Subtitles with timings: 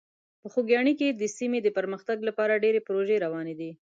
[0.41, 3.71] په خوږیاڼي کې د سیمې د پرمختګ لپاره ډېرې پروژې روانې دي.